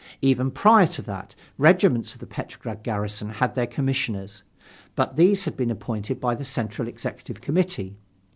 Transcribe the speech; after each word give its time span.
Even 0.23 0.49
prior 0.49 0.87
to 0.87 1.03
that, 1.03 1.35
regiments 1.59 2.15
of 2.15 2.19
the 2.21 2.25
Petrograd 2.25 2.81
garrison 2.81 3.29
had 3.29 3.53
their 3.53 3.67
commissioners, 3.67 4.41
but 4.95 5.15
these 5.15 5.43
had 5.45 5.55
been 5.55 5.69
appointed 5.69 6.19
by 6.19 6.33
the 6.33 6.43
Central 6.43 6.87
Executive 6.87 7.39
Committee. 7.39 7.95